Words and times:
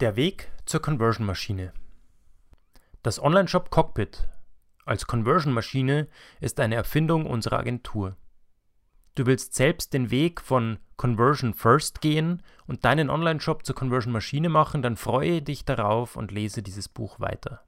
Der 0.00 0.14
Weg 0.14 0.52
zur 0.66 0.82
Conversion-Maschine. 0.82 1.72
Das 3.02 3.18
Online-Shop 3.18 3.70
Cockpit 3.70 4.28
als 4.84 5.06
Conversion-Maschine 5.06 6.08
ist 6.38 6.60
eine 6.60 6.74
Erfindung 6.74 7.24
unserer 7.24 7.60
Agentur. 7.60 8.14
Du 9.14 9.24
willst 9.24 9.54
selbst 9.54 9.94
den 9.94 10.10
Weg 10.10 10.42
von 10.42 10.78
Conversion 10.98 11.54
First 11.54 12.02
gehen 12.02 12.42
und 12.66 12.84
deinen 12.84 13.08
Online-Shop 13.08 13.64
zur 13.64 13.74
Conversion-Maschine 13.74 14.50
machen, 14.50 14.82
dann 14.82 14.98
freue 14.98 15.40
dich 15.40 15.64
darauf 15.64 16.16
und 16.16 16.30
lese 16.30 16.62
dieses 16.62 16.90
Buch 16.90 17.18
weiter. 17.18 17.64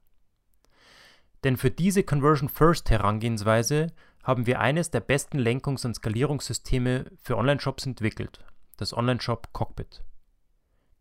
Denn 1.43 1.57
für 1.57 1.71
diese 1.71 2.03
Conversion 2.03 2.47
First 2.47 2.91
Herangehensweise 2.91 3.87
haben 4.21 4.45
wir 4.45 4.59
eines 4.59 4.91
der 4.91 4.99
besten 4.99 5.39
Lenkungs- 5.39 5.83
und 5.83 5.95
Skalierungssysteme 5.95 7.05
für 7.23 7.37
Online-Shops 7.37 7.87
entwickelt, 7.87 8.45
das 8.77 8.95
Online-Shop 8.95 9.51
Cockpit. 9.51 10.03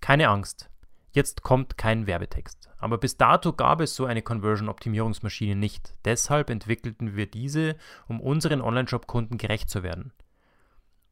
Keine 0.00 0.30
Angst, 0.30 0.70
jetzt 1.12 1.43
kommt 1.43 1.79
kein 1.79 2.06
Werbetext. 2.06 2.69
Aber 2.78 2.98
bis 2.98 3.16
dato 3.16 3.52
gab 3.52 3.80
es 3.80 3.96
so 3.96 4.06
eine 4.06 4.23
Conversion-Optimierungsmaschine 4.23 5.56
nicht. 5.56 5.95
Deshalb 6.05 6.50
entwickelten 6.50 7.16
wir 7.16 7.27
diese, 7.27 7.77
um 8.06 8.20
unseren 8.20 8.60
Online-Shop-Kunden 8.60 9.36
gerecht 9.36 9.69
zu 9.69 9.83
werden. 9.83 10.12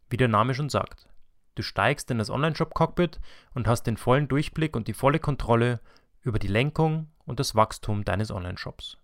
Wie 0.09 0.16
der 0.16 0.29
Name 0.29 0.55
schon 0.55 0.69
sagt. 0.69 1.09
Du 1.57 1.62
steigst 1.62 2.11
in 2.11 2.19
das 2.19 2.30
Online-Shop-Cockpit 2.30 3.19
und 3.55 3.66
hast 3.66 3.85
den 3.85 3.97
vollen 3.97 4.29
Durchblick 4.29 4.77
und 4.77 4.88
die 4.88 4.95
volle 4.95 5.19
Kontrolle 5.19 5.80
über 6.23 6.38
die 6.38 6.49
Lenkung 6.49 7.10
und 7.24 7.41
das 7.41 7.55
Wachstum 7.55 8.05
deines 8.05 8.30
Online-Shops. 8.30 8.99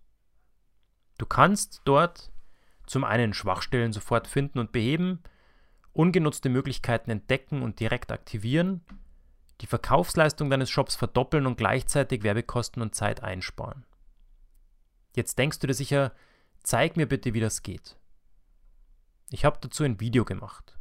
Du 1.18 1.26
kannst 1.26 1.82
dort 1.84 2.30
zum 2.86 3.04
einen 3.04 3.32
Schwachstellen 3.32 3.92
sofort 3.92 4.26
finden 4.26 4.58
und 4.58 4.72
beheben, 4.72 5.22
ungenutzte 5.92 6.48
Möglichkeiten 6.48 7.10
entdecken 7.10 7.62
und 7.62 7.80
direkt 7.80 8.12
aktivieren, 8.12 8.82
die 9.62 9.66
Verkaufsleistung 9.66 10.50
deines 10.50 10.70
Shops 10.70 10.96
verdoppeln 10.96 11.46
und 11.46 11.56
gleichzeitig 11.56 12.22
Werbekosten 12.22 12.82
und 12.82 12.94
Zeit 12.94 13.22
einsparen. 13.22 13.86
Jetzt 15.14 15.38
denkst 15.38 15.60
du 15.60 15.66
dir 15.66 15.74
sicher, 15.74 16.12
zeig 16.62 16.96
mir 16.96 17.06
bitte, 17.06 17.32
wie 17.34 17.40
das 17.40 17.62
geht. 17.62 17.96
Ich 19.30 19.44
habe 19.44 19.58
dazu 19.60 19.84
ein 19.84 20.00
Video 20.00 20.24
gemacht. 20.24 20.78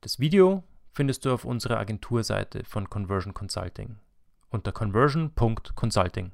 Das 0.00 0.18
Video 0.18 0.64
findest 0.92 1.24
du 1.24 1.32
auf 1.32 1.44
unserer 1.44 1.78
Agenturseite 1.78 2.64
von 2.64 2.90
Conversion 2.90 3.34
Consulting 3.34 3.98
unter 4.50 4.72
conversion.consulting. 4.72 6.32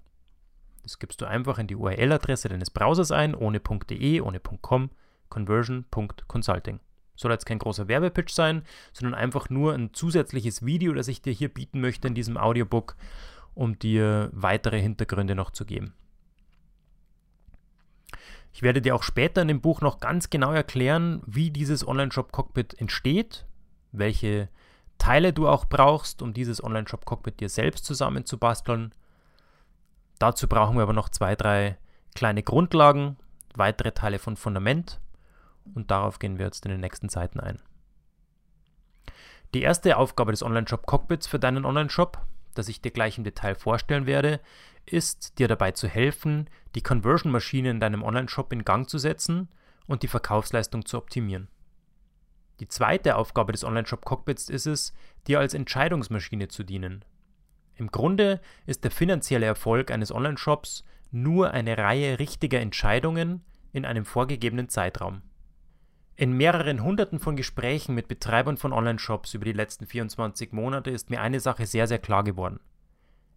Das 0.82 0.98
gibst 0.98 1.20
du 1.20 1.26
einfach 1.26 1.58
in 1.58 1.66
die 1.66 1.76
URL-Adresse 1.76 2.48
deines 2.48 2.70
Browsers 2.70 3.10
ein, 3.10 3.34
ohne 3.34 3.60
.de, 3.60 4.20
ohne 4.20 4.40
.com, 4.40 4.90
conversion.consulting. 5.28 6.80
Soll 7.16 7.32
jetzt 7.32 7.46
kein 7.46 7.58
großer 7.58 7.88
Werbepitch 7.88 8.32
sein, 8.32 8.62
sondern 8.92 9.14
einfach 9.14 9.50
nur 9.50 9.74
ein 9.74 9.92
zusätzliches 9.92 10.64
Video, 10.64 10.92
das 10.92 11.08
ich 11.08 11.22
dir 11.22 11.32
hier 11.32 11.48
bieten 11.48 11.80
möchte 11.80 12.08
in 12.08 12.14
diesem 12.14 12.36
Audiobook, 12.36 12.96
um 13.54 13.78
dir 13.78 14.30
weitere 14.32 14.80
Hintergründe 14.80 15.34
noch 15.34 15.50
zu 15.50 15.64
geben. 15.64 15.94
Ich 18.52 18.62
werde 18.62 18.80
dir 18.80 18.94
auch 18.94 19.02
später 19.02 19.42
in 19.42 19.48
dem 19.48 19.60
Buch 19.60 19.80
noch 19.80 20.00
ganz 20.00 20.30
genau 20.30 20.52
erklären, 20.52 21.22
wie 21.26 21.50
dieses 21.50 21.86
Online-Shop-Cockpit 21.86 22.78
entsteht, 22.80 23.44
welche 23.92 24.48
Teile 24.98 25.32
du 25.32 25.48
auch 25.48 25.66
brauchst, 25.66 26.22
um 26.22 26.32
dieses 26.32 26.62
Online-Shop-Cockpit 26.62 27.40
dir 27.40 27.48
selbst 27.48 27.84
zusammenzubasteln 27.84 28.94
Dazu 30.18 30.48
brauchen 30.48 30.76
wir 30.76 30.82
aber 30.82 30.92
noch 30.92 31.08
zwei, 31.08 31.36
drei 31.36 31.76
kleine 32.14 32.42
Grundlagen, 32.42 33.16
weitere 33.54 33.92
Teile 33.92 34.18
von 34.18 34.36
Fundament 34.36 35.00
und 35.74 35.90
darauf 35.90 36.18
gehen 36.18 36.38
wir 36.38 36.46
jetzt 36.46 36.64
in 36.64 36.70
den 36.70 36.80
nächsten 36.80 37.08
Seiten 37.08 37.40
ein. 37.40 37.60
Die 39.54 39.62
erste 39.62 39.96
Aufgabe 39.96 40.32
des 40.32 40.42
Online-Shop 40.42 40.86
Cockpits 40.86 41.26
für 41.26 41.38
deinen 41.38 41.64
Online-Shop, 41.64 42.20
das 42.54 42.68
ich 42.68 42.80
dir 42.80 42.90
gleich 42.90 43.18
im 43.18 43.24
Detail 43.24 43.54
vorstellen 43.54 44.06
werde, 44.06 44.40
ist, 44.84 45.38
dir 45.38 45.48
dabei 45.48 45.72
zu 45.72 45.88
helfen, 45.88 46.48
die 46.74 46.82
Conversion-Maschine 46.82 47.70
in 47.70 47.80
deinem 47.80 48.02
Online-Shop 48.02 48.52
in 48.52 48.64
Gang 48.64 48.88
zu 48.88 48.98
setzen 48.98 49.48
und 49.86 50.02
die 50.02 50.08
Verkaufsleistung 50.08 50.84
zu 50.84 50.98
optimieren. 50.98 51.48
Die 52.60 52.68
zweite 52.68 53.16
Aufgabe 53.16 53.52
des 53.52 53.64
Online-Shop 53.64 54.04
Cockpits 54.04 54.48
ist 54.48 54.66
es, 54.66 54.92
dir 55.26 55.40
als 55.40 55.54
Entscheidungsmaschine 55.54 56.48
zu 56.48 56.64
dienen, 56.64 57.04
im 57.76 57.88
Grunde 57.88 58.40
ist 58.64 58.84
der 58.84 58.90
finanzielle 58.90 59.46
Erfolg 59.46 59.90
eines 59.90 60.10
Online-Shops 60.10 60.82
nur 61.10 61.50
eine 61.50 61.78
Reihe 61.78 62.18
richtiger 62.18 62.60
Entscheidungen 62.60 63.44
in 63.72 63.84
einem 63.84 64.04
vorgegebenen 64.04 64.68
Zeitraum. 64.68 65.22
In 66.18 66.32
mehreren 66.32 66.82
Hunderten 66.82 67.20
von 67.20 67.36
Gesprächen 67.36 67.94
mit 67.94 68.08
Betreibern 68.08 68.56
von 68.56 68.72
Online-Shops 68.72 69.34
über 69.34 69.44
die 69.44 69.52
letzten 69.52 69.86
24 69.86 70.50
Monate 70.52 70.90
ist 70.90 71.10
mir 71.10 71.20
eine 71.20 71.40
Sache 71.40 71.66
sehr, 71.66 71.86
sehr 71.86 71.98
klar 71.98 72.24
geworden. 72.24 72.58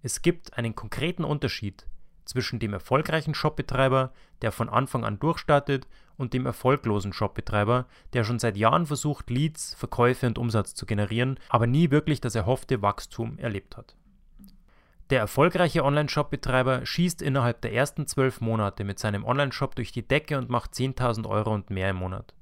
Es 0.01 0.21
gibt 0.21 0.57
einen 0.57 0.75
konkreten 0.75 1.25
Unterschied 1.25 1.87
zwischen 2.23 2.57
dem 2.57 2.71
erfolgreichen 2.71 3.33
Shopbetreiber, 3.33 4.13
der 4.41 4.53
von 4.53 4.69
Anfang 4.69 5.03
an 5.03 5.19
durchstartet, 5.19 5.87
und 6.15 6.33
dem 6.33 6.45
erfolglosen 6.45 7.11
Shopbetreiber, 7.11 7.85
der 8.13 8.23
schon 8.23 8.39
seit 8.39 8.55
Jahren 8.55 8.85
versucht, 8.85 9.29
Leads, 9.29 9.73
Verkäufe 9.73 10.27
und 10.27 10.37
Umsatz 10.37 10.73
zu 10.73 10.85
generieren, 10.85 11.37
aber 11.49 11.67
nie 11.67 11.91
wirklich 11.91 12.21
das 12.21 12.35
erhoffte 12.35 12.81
Wachstum 12.81 13.37
erlebt 13.39 13.75
hat. 13.75 13.97
Der 15.09 15.19
erfolgreiche 15.19 15.83
Online-Shop-Betreiber 15.83 16.85
schießt 16.85 17.21
innerhalb 17.21 17.59
der 17.61 17.73
ersten 17.73 18.07
zwölf 18.07 18.39
Monate 18.39 18.85
mit 18.85 18.99
seinem 18.99 19.25
Online-Shop 19.25 19.75
durch 19.75 19.91
die 19.91 20.07
Decke 20.07 20.37
und 20.37 20.49
macht 20.49 20.73
10.000 20.73 21.27
Euro 21.27 21.53
und 21.53 21.71
mehr 21.71 21.89
im 21.89 21.97
Monat. 21.97 22.33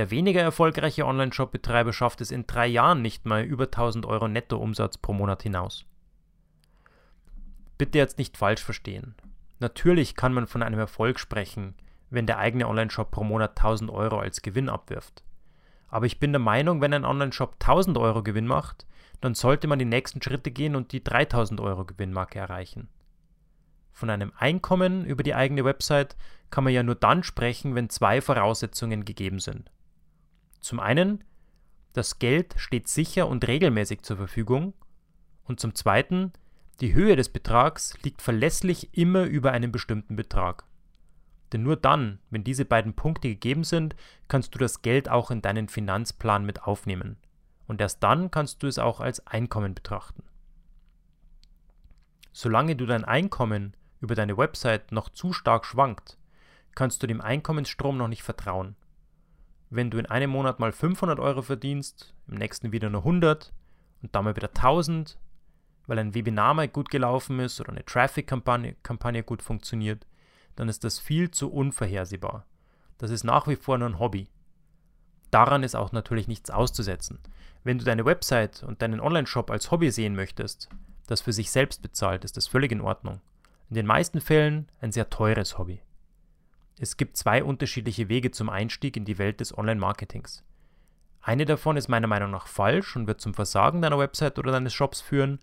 Der 0.00 0.10
weniger 0.10 0.40
erfolgreiche 0.40 1.04
Online-Shop-Betreiber 1.04 1.92
schafft 1.92 2.22
es 2.22 2.30
in 2.30 2.46
drei 2.46 2.66
Jahren 2.66 3.02
nicht 3.02 3.26
mal 3.26 3.42
über 3.42 3.64
1000 3.64 4.06
Euro 4.06 4.28
Nettoumsatz 4.28 4.96
pro 4.96 5.12
Monat 5.12 5.42
hinaus. 5.42 5.84
Bitte 7.76 7.98
jetzt 7.98 8.16
nicht 8.16 8.38
falsch 8.38 8.64
verstehen. 8.64 9.14
Natürlich 9.58 10.16
kann 10.16 10.32
man 10.32 10.46
von 10.46 10.62
einem 10.62 10.78
Erfolg 10.78 11.20
sprechen, 11.20 11.74
wenn 12.08 12.24
der 12.24 12.38
eigene 12.38 12.66
Online-Shop 12.66 13.10
pro 13.10 13.24
Monat 13.24 13.58
1000 13.58 13.90
Euro 13.90 14.18
als 14.18 14.40
Gewinn 14.40 14.70
abwirft. 14.70 15.22
Aber 15.88 16.06
ich 16.06 16.18
bin 16.18 16.32
der 16.32 16.40
Meinung, 16.40 16.80
wenn 16.80 16.94
ein 16.94 17.04
Online-Shop 17.04 17.56
1000 17.60 17.98
Euro 17.98 18.22
Gewinn 18.22 18.46
macht, 18.46 18.86
dann 19.20 19.34
sollte 19.34 19.66
man 19.66 19.78
die 19.78 19.84
nächsten 19.84 20.22
Schritte 20.22 20.50
gehen 20.50 20.76
und 20.76 20.92
die 20.92 21.04
3000 21.04 21.60
Euro 21.60 21.84
Gewinnmarke 21.84 22.38
erreichen. 22.38 22.88
Von 23.92 24.08
einem 24.08 24.32
Einkommen 24.38 25.04
über 25.04 25.22
die 25.22 25.34
eigene 25.34 25.66
Website 25.66 26.16
kann 26.48 26.64
man 26.64 26.72
ja 26.72 26.82
nur 26.82 26.94
dann 26.94 27.22
sprechen, 27.22 27.74
wenn 27.74 27.90
zwei 27.90 28.22
Voraussetzungen 28.22 29.04
gegeben 29.04 29.40
sind. 29.40 29.70
Zum 30.60 30.80
einen, 30.80 31.24
das 31.92 32.18
Geld 32.18 32.54
steht 32.56 32.88
sicher 32.88 33.26
und 33.26 33.46
regelmäßig 33.46 34.02
zur 34.02 34.16
Verfügung 34.16 34.74
und 35.44 35.60
zum 35.60 35.74
zweiten, 35.74 36.32
die 36.80 36.94
Höhe 36.94 37.16
des 37.16 37.28
Betrags 37.28 37.94
liegt 38.02 38.22
verlässlich 38.22 38.96
immer 38.96 39.24
über 39.24 39.52
einem 39.52 39.72
bestimmten 39.72 40.16
Betrag. 40.16 40.64
Denn 41.52 41.62
nur 41.62 41.76
dann, 41.76 42.20
wenn 42.30 42.44
diese 42.44 42.64
beiden 42.64 42.94
Punkte 42.94 43.28
gegeben 43.28 43.64
sind, 43.64 43.96
kannst 44.28 44.54
du 44.54 44.58
das 44.58 44.82
Geld 44.82 45.08
auch 45.08 45.30
in 45.30 45.42
deinen 45.42 45.68
Finanzplan 45.68 46.44
mit 46.44 46.62
aufnehmen 46.62 47.16
und 47.66 47.80
erst 47.80 48.02
dann 48.02 48.32
kannst 48.32 48.62
du 48.62 48.66
es 48.66 48.80
auch 48.80 48.98
als 49.00 49.26
Einkommen 49.28 49.74
betrachten. 49.74 50.24
Solange 52.32 52.74
du 52.74 52.84
dein 52.86 53.04
Einkommen 53.04 53.76
über 54.00 54.14
deine 54.14 54.36
Website 54.36 54.90
noch 54.90 55.08
zu 55.08 55.32
stark 55.32 55.64
schwankt, 55.64 56.18
kannst 56.74 57.02
du 57.02 57.06
dem 57.06 57.20
Einkommensstrom 57.20 57.96
noch 57.96 58.08
nicht 58.08 58.22
vertrauen. 58.22 58.74
Wenn 59.70 59.90
du 59.90 59.98
in 59.98 60.06
einem 60.06 60.30
Monat 60.30 60.58
mal 60.58 60.72
500 60.72 61.20
Euro 61.20 61.42
verdienst, 61.42 62.12
im 62.26 62.34
nächsten 62.34 62.72
wieder 62.72 62.90
nur 62.90 63.02
100 63.02 63.52
und 64.02 64.14
dann 64.14 64.24
mal 64.24 64.34
wieder 64.34 64.48
1000, 64.48 65.16
weil 65.86 65.98
ein 65.98 66.14
Webinar 66.14 66.54
mal 66.54 66.68
gut 66.68 66.90
gelaufen 66.90 67.38
ist 67.38 67.60
oder 67.60 67.70
eine 67.70 67.84
Traffic-Kampagne 67.84 68.74
Kampagne 68.82 69.22
gut 69.22 69.42
funktioniert, 69.42 70.06
dann 70.56 70.68
ist 70.68 70.82
das 70.82 70.98
viel 70.98 71.30
zu 71.30 71.52
unvorhersehbar. 71.52 72.46
Das 72.98 73.10
ist 73.10 73.24
nach 73.24 73.46
wie 73.46 73.56
vor 73.56 73.78
nur 73.78 73.88
ein 73.88 73.98
Hobby. 73.98 74.28
Daran 75.30 75.62
ist 75.62 75.76
auch 75.76 75.92
natürlich 75.92 76.26
nichts 76.26 76.50
auszusetzen. 76.50 77.20
Wenn 77.62 77.78
du 77.78 77.84
deine 77.84 78.04
Website 78.04 78.64
und 78.64 78.82
deinen 78.82 79.00
Online-Shop 79.00 79.50
als 79.50 79.70
Hobby 79.70 79.90
sehen 79.92 80.16
möchtest, 80.16 80.68
das 81.06 81.20
für 81.20 81.32
sich 81.32 81.50
selbst 81.50 81.82
bezahlt, 81.82 82.24
ist 82.24 82.36
das 82.36 82.48
völlig 82.48 82.72
in 82.72 82.80
Ordnung. 82.80 83.20
In 83.68 83.76
den 83.76 83.86
meisten 83.86 84.20
Fällen 84.20 84.68
ein 84.80 84.90
sehr 84.90 85.10
teures 85.10 85.58
Hobby. 85.58 85.80
Es 86.80 86.96
gibt 86.96 87.16
zwei 87.16 87.44
unterschiedliche 87.44 88.08
Wege 88.08 88.30
zum 88.30 88.48
Einstieg 88.48 88.96
in 88.96 89.04
die 89.04 89.18
Welt 89.18 89.40
des 89.40 89.56
Online-Marketings. 89.56 90.42
Eine 91.20 91.44
davon 91.44 91.76
ist 91.76 91.88
meiner 91.88 92.06
Meinung 92.06 92.30
nach 92.30 92.46
falsch 92.46 92.96
und 92.96 93.06
wird 93.06 93.20
zum 93.20 93.34
Versagen 93.34 93.82
deiner 93.82 93.98
Website 93.98 94.38
oder 94.38 94.50
deines 94.50 94.72
Shops 94.72 95.00
führen. 95.00 95.38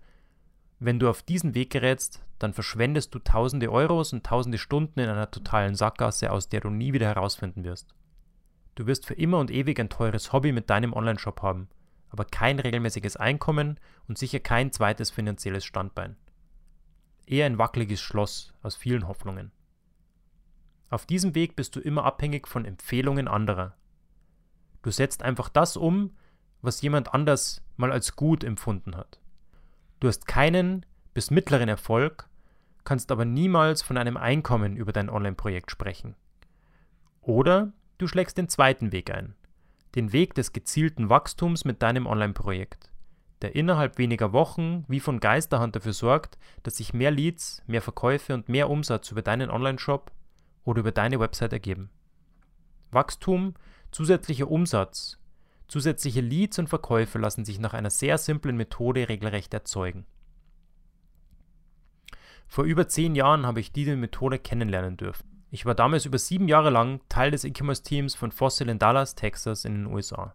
Wenn 0.80 0.98
du 0.98 1.08
auf 1.08 1.22
diesen 1.22 1.54
Weg 1.54 1.70
gerätst, 1.70 2.24
dann 2.40 2.52
verschwendest 2.52 3.14
du 3.14 3.20
tausende 3.20 3.70
Euros 3.70 4.12
und 4.12 4.26
tausende 4.26 4.58
Stunden 4.58 4.98
in 4.98 5.08
einer 5.08 5.30
totalen 5.30 5.76
Sackgasse, 5.76 6.32
aus 6.32 6.48
der 6.48 6.60
du 6.60 6.70
nie 6.70 6.92
wieder 6.92 7.06
herausfinden 7.06 7.62
wirst. 7.62 7.94
Du 8.74 8.86
wirst 8.86 9.06
für 9.06 9.14
immer 9.14 9.38
und 9.38 9.50
ewig 9.50 9.78
ein 9.80 9.88
teures 9.88 10.32
Hobby 10.32 10.52
mit 10.52 10.68
deinem 10.68 10.92
Online-Shop 10.92 11.40
haben 11.40 11.68
aber 12.10 12.24
kein 12.24 12.58
regelmäßiges 12.58 13.16
Einkommen 13.16 13.78
und 14.08 14.18
sicher 14.18 14.40
kein 14.40 14.72
zweites 14.72 15.10
finanzielles 15.10 15.64
Standbein. 15.64 16.16
Eher 17.26 17.46
ein 17.46 17.58
wackeliges 17.58 18.00
Schloss 18.00 18.54
aus 18.62 18.76
vielen 18.76 19.06
Hoffnungen. 19.06 19.52
Auf 20.90 21.04
diesem 21.04 21.34
Weg 21.34 21.54
bist 21.54 21.76
du 21.76 21.80
immer 21.80 22.04
abhängig 22.04 22.48
von 22.48 22.64
Empfehlungen 22.64 23.28
anderer. 23.28 23.76
Du 24.82 24.90
setzt 24.90 25.22
einfach 25.22 25.48
das 25.48 25.76
um, 25.76 26.16
was 26.62 26.80
jemand 26.80 27.12
anders 27.12 27.62
mal 27.76 27.92
als 27.92 28.16
gut 28.16 28.42
empfunden 28.42 28.96
hat. 28.96 29.20
Du 30.00 30.08
hast 30.08 30.26
keinen 30.26 30.86
bis 31.12 31.30
mittleren 31.30 31.68
Erfolg, 31.68 32.28
kannst 32.84 33.12
aber 33.12 33.24
niemals 33.24 33.82
von 33.82 33.98
einem 33.98 34.16
Einkommen 34.16 34.76
über 34.76 34.92
dein 34.92 35.10
Online-Projekt 35.10 35.70
sprechen. 35.70 36.14
Oder 37.20 37.72
du 37.98 38.06
schlägst 38.06 38.38
den 38.38 38.48
zweiten 38.48 38.92
Weg 38.92 39.12
ein, 39.12 39.34
den 39.94 40.12
Weg 40.12 40.34
des 40.34 40.52
gezielten 40.52 41.10
Wachstums 41.10 41.64
mit 41.66 41.82
deinem 41.82 42.06
Online-Projekt, 42.06 42.90
der 43.42 43.54
innerhalb 43.54 43.98
weniger 43.98 44.32
Wochen 44.32 44.84
wie 44.88 45.00
von 45.00 45.20
Geisterhand 45.20 45.76
dafür 45.76 45.92
sorgt, 45.92 46.38
dass 46.62 46.78
sich 46.78 46.94
mehr 46.94 47.10
Leads, 47.10 47.62
mehr 47.66 47.82
Verkäufe 47.82 48.32
und 48.32 48.48
mehr 48.48 48.70
Umsatz 48.70 49.10
über 49.10 49.20
deinen 49.20 49.50
Online-Shop 49.50 50.10
oder 50.68 50.80
über 50.80 50.92
deine 50.92 51.18
Website 51.18 51.54
ergeben. 51.54 51.88
Wachstum, 52.90 53.54
zusätzlicher 53.90 54.50
Umsatz, 54.50 55.18
zusätzliche 55.66 56.20
Leads 56.20 56.58
und 56.58 56.68
Verkäufe 56.68 57.18
lassen 57.18 57.46
sich 57.46 57.58
nach 57.58 57.72
einer 57.72 57.88
sehr 57.88 58.18
simplen 58.18 58.56
Methode 58.58 59.08
regelrecht 59.08 59.54
erzeugen. 59.54 60.04
Vor 62.46 62.64
über 62.64 62.86
zehn 62.86 63.14
Jahren 63.14 63.46
habe 63.46 63.60
ich 63.60 63.72
diese 63.72 63.96
Methode 63.96 64.38
kennenlernen 64.38 64.98
dürfen. 64.98 65.42
Ich 65.50 65.64
war 65.64 65.74
damals 65.74 66.04
über 66.04 66.18
sieben 66.18 66.48
Jahre 66.48 66.68
lang 66.68 67.00
Teil 67.08 67.30
des 67.30 67.44
E-Commerce-Teams 67.44 68.14
von 68.14 68.30
Fossil 68.30 68.68
in 68.68 68.78
Dallas, 68.78 69.14
Texas 69.14 69.64
in 69.64 69.74
den 69.74 69.86
USA. 69.86 70.34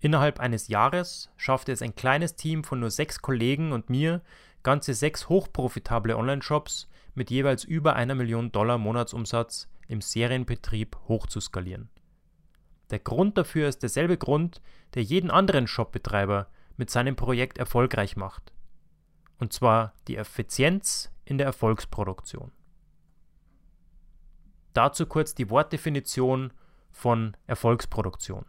Innerhalb 0.00 0.40
eines 0.40 0.66
Jahres 0.66 1.30
schaffte 1.36 1.70
es 1.70 1.80
ein 1.80 1.94
kleines 1.94 2.34
Team 2.34 2.64
von 2.64 2.80
nur 2.80 2.90
sechs 2.90 3.22
Kollegen 3.22 3.70
und 3.70 3.88
mir, 3.88 4.20
ganze 4.64 4.94
sechs 4.94 5.28
hochprofitable 5.28 6.16
Online-Shops 6.16 6.88
mit 7.14 7.30
jeweils 7.30 7.64
über 7.64 7.94
einer 7.96 8.14
Million 8.14 8.52
Dollar 8.52 8.78
Monatsumsatz 8.78 9.68
im 9.88 10.00
Serienbetrieb 10.00 10.96
hochzuskalieren. 11.08 11.90
Der 12.90 12.98
Grund 12.98 13.38
dafür 13.38 13.68
ist 13.68 13.82
derselbe 13.82 14.18
Grund, 14.18 14.60
der 14.94 15.02
jeden 15.02 15.30
anderen 15.30 15.66
Shopbetreiber 15.66 16.48
mit 16.76 16.90
seinem 16.90 17.16
Projekt 17.16 17.58
erfolgreich 17.58 18.16
macht. 18.16 18.52
Und 19.38 19.52
zwar 19.52 19.94
die 20.08 20.16
Effizienz 20.16 21.10
in 21.24 21.38
der 21.38 21.46
Erfolgsproduktion. 21.46 22.52
Dazu 24.72 25.06
kurz 25.06 25.34
die 25.34 25.50
Wortdefinition 25.50 26.52
von 26.90 27.36
Erfolgsproduktion. 27.46 28.46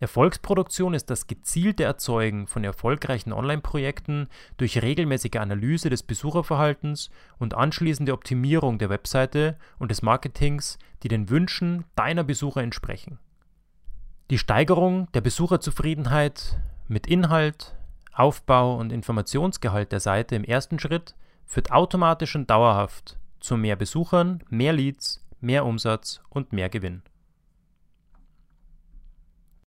Erfolgsproduktion 0.00 0.94
ist 0.94 1.10
das 1.10 1.26
gezielte 1.26 1.82
Erzeugen 1.82 2.46
von 2.46 2.62
erfolgreichen 2.62 3.32
Online-Projekten 3.32 4.28
durch 4.56 4.80
regelmäßige 4.80 5.36
Analyse 5.36 5.90
des 5.90 6.04
Besucherverhaltens 6.04 7.10
und 7.38 7.54
anschließende 7.54 8.12
Optimierung 8.12 8.78
der 8.78 8.90
Webseite 8.90 9.56
und 9.78 9.90
des 9.90 10.02
Marketings, 10.02 10.78
die 11.02 11.08
den 11.08 11.30
Wünschen 11.30 11.84
deiner 11.96 12.22
Besucher 12.22 12.62
entsprechen. 12.62 13.18
Die 14.30 14.38
Steigerung 14.38 15.10
der 15.12 15.20
Besucherzufriedenheit 15.20 16.60
mit 16.86 17.06
Inhalt, 17.08 17.74
Aufbau 18.12 18.76
und 18.76 18.92
Informationsgehalt 18.92 19.90
der 19.90 20.00
Seite 20.00 20.36
im 20.36 20.44
ersten 20.44 20.78
Schritt 20.78 21.16
führt 21.44 21.72
automatisch 21.72 22.36
und 22.36 22.50
dauerhaft 22.50 23.18
zu 23.40 23.56
mehr 23.56 23.76
Besuchern, 23.76 24.44
mehr 24.48 24.72
Leads, 24.72 25.24
mehr 25.40 25.64
Umsatz 25.64 26.20
und 26.28 26.52
mehr 26.52 26.68
Gewinn. 26.68 27.02